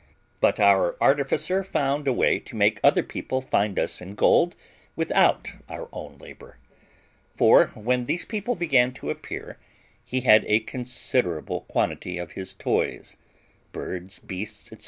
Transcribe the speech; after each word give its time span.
But 0.39 0.59
our 0.59 0.95
artificer 0.99 1.63
found 1.63 2.07
a 2.07 2.11
way 2.11 2.39
to 2.39 2.55
make 2.55 2.79
other 2.83 3.03
people 3.03 3.39
find 3.39 3.77
us 3.77 4.01
in 4.01 4.15
gold 4.15 4.55
without 4.95 5.49
our 5.69 5.89
own 5.93 6.17
labour; 6.17 6.57
for, 7.35 7.67
when 7.75 8.05
these 8.05 8.25
people 8.25 8.55
began 8.55 8.93
to 8.93 9.11
appear, 9.11 9.59
he 10.03 10.21
had 10.21 10.43
a 10.47 10.61
considerable 10.61 11.61
quantity 11.67 12.17
of 12.17 12.31
his 12.31 12.55
toys, 12.55 13.15
birds, 13.73 14.17
beasts, 14.17 14.71
&c. 14.71 14.77